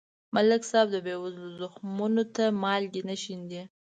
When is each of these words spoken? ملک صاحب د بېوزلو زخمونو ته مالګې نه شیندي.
ملک 0.35 0.61
صاحب 0.69 0.87
د 0.91 0.97
بېوزلو 1.05 1.49
زخمونو 1.59 2.23
ته 2.35 2.43
مالګې 2.63 3.01
نه 3.09 3.15
شیندي. 3.23 3.63